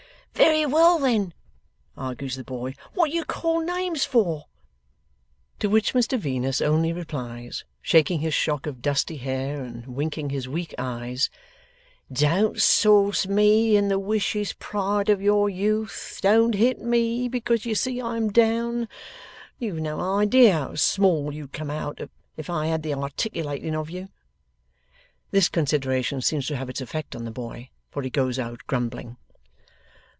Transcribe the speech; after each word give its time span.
'Very 0.33 0.65
well, 0.65 0.97
then,' 0.97 1.33
argues 1.95 2.35
the 2.35 2.43
boy, 2.43 2.73
'what 2.93 3.11
do 3.11 3.15
you 3.15 3.23
call 3.23 3.59
names 3.61 4.05
for?' 4.05 4.45
To 5.59 5.69
which 5.69 5.93
Mr 5.93 6.17
Venus 6.17 6.61
only 6.61 6.91
replies, 6.91 7.63
shaking 7.81 8.21
his 8.21 8.33
shock 8.33 8.65
of 8.65 8.81
dusty 8.81 9.17
hair, 9.17 9.61
and 9.63 9.85
winking 9.85 10.31
his 10.31 10.49
weak 10.49 10.73
eyes, 10.79 11.29
'Don't 12.11 12.59
sauce 12.59 13.27
ME, 13.27 13.75
in 13.77 13.89
the 13.89 13.99
wicious 13.99 14.53
pride 14.57 15.09
of 15.09 15.21
your 15.21 15.47
youth; 15.47 16.17
don't 16.23 16.55
hit 16.55 16.79
ME, 16.81 17.27
because 17.27 17.65
you 17.65 17.75
see 17.75 18.01
I'm 18.01 18.31
down. 18.31 18.87
You've 19.59 19.79
no 19.81 19.99
idea 20.19 20.53
how 20.53 20.75
small 20.75 21.31
you'd 21.31 21.53
come 21.53 21.69
out, 21.69 21.99
if 22.35 22.49
I 22.49 22.65
had 22.67 22.81
the 22.83 22.95
articulating 22.95 23.75
of 23.75 23.89
you.' 23.91 24.09
This 25.29 25.49
consideration 25.49 26.19
seems 26.21 26.47
to 26.47 26.55
have 26.57 26.69
its 26.69 26.81
effect 26.81 27.15
on 27.15 27.25
the 27.25 27.31
boy, 27.31 27.69
for 27.91 28.01
he 28.01 28.09
goes 28.09 28.39
out 28.39 28.65
grumbling. 28.65 29.17